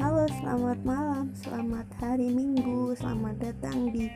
[0.00, 4.08] Halo, selamat malam, selamat hari Minggu, selamat datang di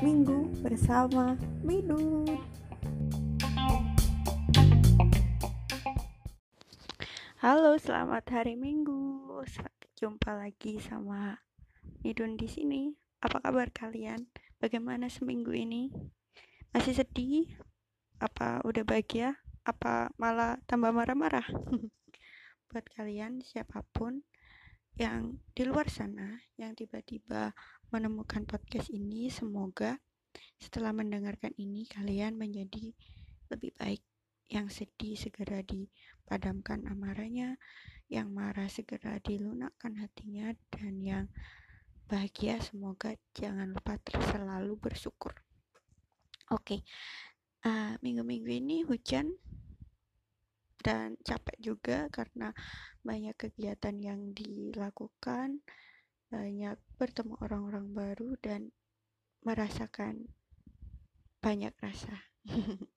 [0.00, 2.32] Minggu bersama Midun.
[7.44, 9.28] Halo, selamat hari Minggu.
[10.00, 11.44] Jumpa lagi sama
[12.00, 12.96] Midun di sini.
[13.20, 14.32] Apa kabar kalian?
[14.64, 15.92] Bagaimana seminggu ini?
[16.72, 17.52] Masih sedih?
[18.16, 19.36] Apa udah bahagia?
[19.68, 21.44] Apa malah tambah marah-marah?
[22.72, 24.24] Buat kalian siapa pun
[24.96, 27.52] yang di luar sana yang tiba-tiba
[27.92, 30.00] menemukan podcast ini, semoga
[30.56, 32.96] setelah mendengarkan ini kalian menjadi
[33.52, 34.00] lebih baik
[34.48, 37.60] yang sedih segera dipadamkan amarahnya,
[38.08, 41.24] yang marah segera dilunakkan hatinya, dan yang
[42.08, 45.36] bahagia semoga jangan lupa terus selalu bersyukur.
[46.48, 46.80] Oke, okay.
[47.68, 49.36] uh, minggu-minggu ini hujan
[50.88, 52.48] dan capek juga karena
[53.04, 55.60] banyak kegiatan yang dilakukan,
[56.32, 58.72] banyak bertemu orang-orang baru dan
[59.44, 60.32] merasakan
[61.44, 62.16] banyak rasa.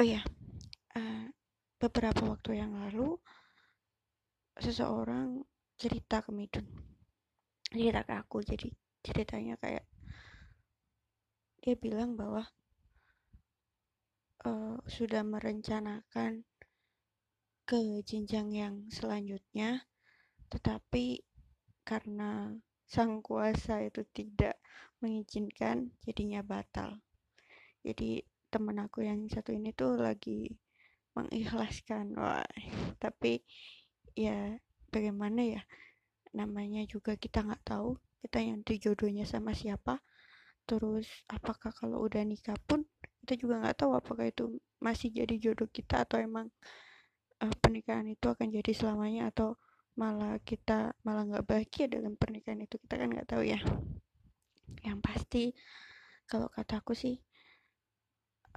[0.00, 0.24] oh ya,
[0.96, 1.28] uh,
[1.76, 3.20] beberapa waktu yang lalu
[4.56, 5.44] seseorang
[5.76, 6.64] cerita ke Midun,
[7.68, 8.40] cerita ke aku.
[8.48, 8.72] Jadi
[9.04, 9.84] ceritanya kayak
[11.60, 12.48] dia bilang bahwa
[14.48, 16.48] uh, sudah merencanakan
[17.68, 19.84] ke jenjang yang selanjutnya,
[20.48, 21.20] tetapi
[21.84, 22.56] karena
[22.88, 24.56] sang kuasa itu tidak
[25.04, 27.04] mengizinkan, jadinya batal.
[27.84, 30.56] Jadi temen aku yang satu ini tuh lagi
[31.12, 32.46] mengikhlaskan wah
[32.96, 33.44] tapi
[34.16, 34.56] ya
[34.88, 35.62] bagaimana ya
[36.32, 40.00] namanya juga kita nggak tahu kita yang jodohnya sama siapa
[40.64, 42.88] terus apakah kalau udah nikah pun
[43.24, 46.48] kita juga nggak tahu apakah itu masih jadi jodoh kita atau emang
[47.42, 49.58] uh, pernikahan itu akan jadi selamanya atau
[49.98, 52.78] malah kita malah nggak bahagia dalam pernikahan itu?
[52.78, 53.58] Kita kan nggak tahu ya.
[54.86, 55.44] Yang pasti
[56.28, 57.16] kalau kataku sih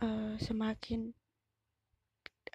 [0.03, 1.13] uh, semakin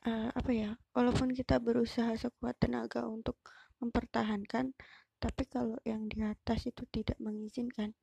[0.06, 3.40] uh, apa ya walaupun kita berusaha sekuat tenaga untuk
[3.80, 4.76] mempertahankan
[5.16, 7.96] tapi kalau yang di atas itu tidak mengizinkan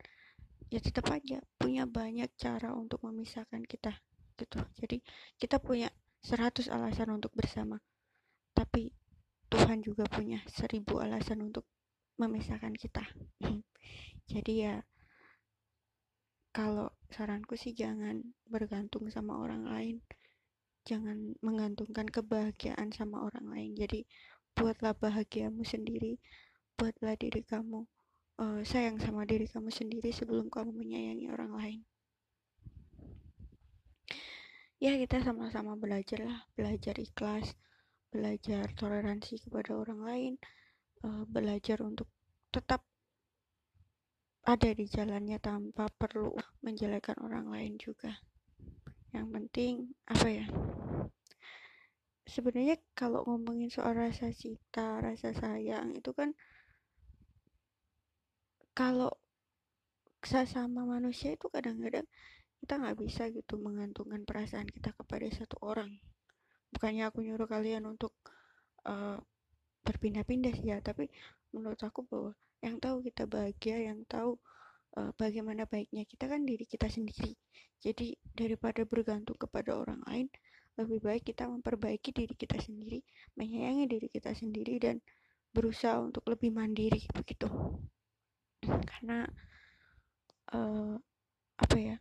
[0.74, 3.94] ya tetap aja punya banyak cara untuk memisahkan kita
[4.42, 4.60] gitu.
[4.82, 4.98] Jadi
[5.38, 5.94] kita punya
[6.26, 7.78] 100 alasan untuk bersama
[8.54, 8.94] tapi
[9.50, 11.66] Tuhan juga punya seribu alasan untuk
[12.18, 13.06] memisahkan kita.
[14.32, 14.82] Jadi ya
[16.54, 19.98] kalau saranku sih jangan bergantung sama orang lain.
[20.86, 23.72] Jangan menggantungkan kebahagiaan sama orang lain.
[23.74, 24.06] Jadi
[24.54, 26.22] buatlah bahagiamu sendiri
[26.78, 27.86] buatlah diri kamu
[28.42, 31.80] uh, sayang sama diri kamu sendiri sebelum kamu menyayangi orang lain.
[34.82, 37.56] Ya kita sama-sama belajar lah belajar ikhlas
[38.14, 40.34] belajar toleransi kepada orang lain
[41.02, 42.06] uh, belajar untuk
[42.54, 42.86] tetap
[44.46, 48.14] ada di jalannya tanpa perlu menjelekkan orang lain juga.
[49.10, 49.74] Yang penting
[50.06, 50.46] apa ya
[52.24, 56.32] sebenarnya kalau ngomongin soal rasa cinta rasa sayang itu kan
[58.74, 59.12] kalau
[60.24, 62.08] sesama manusia itu kadang-kadang
[62.64, 66.00] kita nggak bisa gitu menggantungkan perasaan kita kepada satu orang
[66.74, 68.12] bukannya aku nyuruh kalian untuk
[68.90, 69.22] uh,
[69.86, 71.08] berpindah-pindah sih ya tapi
[71.54, 74.40] menurut aku bahwa yang tahu kita bahagia yang tahu
[74.98, 77.36] uh, bagaimana baiknya kita kan diri kita sendiri.
[77.84, 80.28] Jadi daripada bergantung kepada orang lain
[80.80, 83.06] lebih baik kita memperbaiki diri kita sendiri
[83.38, 84.98] menyayangi diri kita sendiri dan
[85.54, 87.46] berusaha untuk lebih mandiri begitu.
[88.64, 89.28] Karena
[90.56, 90.96] uh,
[91.60, 91.98] apa ya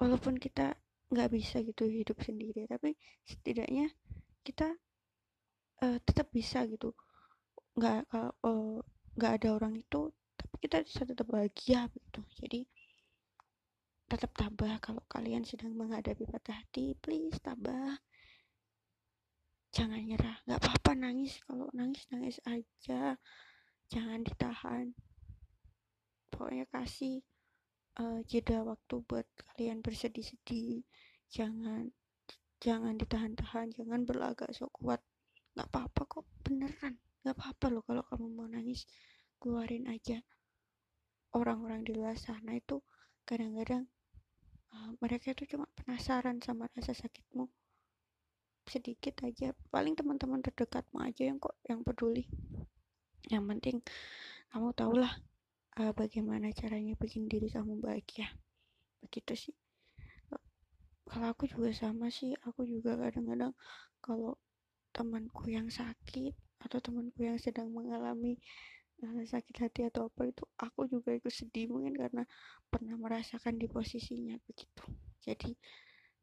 [0.00, 0.74] walaupun kita
[1.10, 2.64] nggak bisa gitu hidup sendiri.
[2.70, 2.94] Tapi
[3.26, 3.90] setidaknya
[4.46, 4.70] kita
[5.82, 6.94] uh, tetap bisa gitu.
[7.76, 8.78] Nggak uh,
[9.18, 12.20] nggak ada orang itu tapi kita bisa tetap bahagia gitu.
[12.40, 12.64] Jadi
[14.10, 14.78] tetap tabah.
[14.80, 18.00] Kalau kalian sedang menghadapi patah hati please tabah.
[19.70, 20.38] Jangan nyerah.
[20.46, 21.38] Nggak apa-apa nangis.
[21.44, 23.18] Kalau nangis nangis aja.
[23.90, 24.94] Jangan ditahan.
[26.30, 27.22] Pokoknya kasih
[27.98, 30.86] uh, jeda waktu buat kalian bersedih-sedih.
[31.30, 31.90] Jangan
[32.60, 35.00] jangan ditahan-tahan jangan berlagak sok kuat.
[35.56, 37.00] Nggak apa-apa kok beneran.
[37.24, 38.86] Nggak apa-apa loh kalau kamu mau nangis
[39.40, 40.22] keluarin aja.
[41.34, 42.82] Orang-orang di luar sana itu
[43.26, 43.86] kadang-kadang
[44.74, 47.46] uh, mereka itu cuma penasaran sama rasa sakitmu.
[48.66, 52.26] Sedikit aja paling teman-teman terdekatmu aja yang kok yang peduli.
[53.30, 53.76] Yang penting
[54.50, 55.14] kamu tahulah
[55.78, 58.32] uh, bagaimana caranya bikin diri kamu bahagia?
[59.04, 59.54] Begitu sih.
[61.10, 62.34] Kalau aku juga sama sih.
[62.46, 63.54] Aku juga kadang-kadang
[63.98, 64.38] kalau
[64.90, 68.38] temanku yang sakit atau temanku yang sedang mengalami
[69.02, 72.22] uh, sakit hati atau apa itu aku juga ikut sedih mungkin karena
[72.70, 74.84] pernah merasakan di posisinya begitu.
[75.24, 75.50] Jadi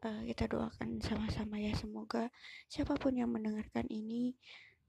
[0.07, 1.75] uh, kita doakan sama-sama ya.
[1.75, 2.31] Semoga
[2.71, 4.35] siapa pun yang mendengarkan ini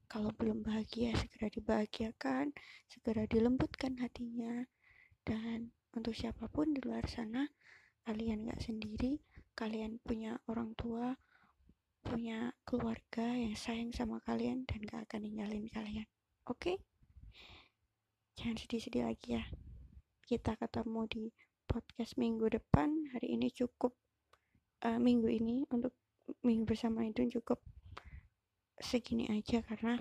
[0.08, 2.56] kalau belum bahagia segera dibahagiakan
[2.88, 4.64] segera dilembutkan hatinya.
[5.22, 7.44] Dan untuk siapa pun di luar sana
[8.08, 9.20] kalian gak sendiri
[9.52, 11.12] kalian punya orang tua
[12.00, 16.08] punya keluarga yang sayang sama kalian dan gak akan ninggalin kalian.
[16.49, 16.56] Oke?
[16.56, 16.76] Okay?
[18.38, 19.44] jangan sedih-sedih lagi ya.
[20.22, 21.25] Kita ketemu di
[21.66, 23.11] podcast minggu depan.
[23.11, 23.99] Hari ini cukup
[24.87, 25.90] uh, minggu ini untuk
[26.46, 27.58] minggu bersama itu cukup
[28.80, 29.98] segini aja karena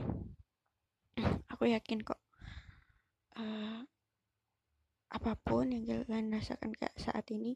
[1.53, 2.21] aku yakin kok
[3.37, 3.81] uh,
[5.07, 7.55] apa pun yang kalian rasakan kayak saat ini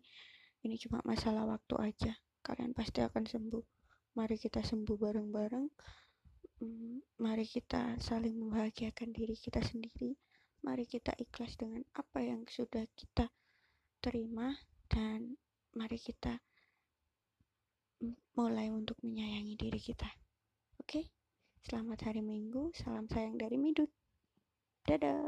[0.61, 2.13] ini cuma masalah waktu aja.
[2.45, 3.65] Kalian pasti akan sembuh.
[4.13, 5.67] Mari kita sembuh bareng-bareng.
[6.61, 10.13] Hmm, mari kita saling membahagiakan diri kita sendiri.
[10.61, 13.33] Mari kita ikhlas dengan apa yang sudah kita
[13.97, 14.53] terima
[14.85, 15.33] dan
[15.73, 16.37] mari kita
[18.37, 20.20] mulai untuk menyayangi diri kita
[20.91, 21.07] oke
[21.63, 23.87] selamat hari minggu salam sayang dari Midut.
[24.83, 25.23] Dadah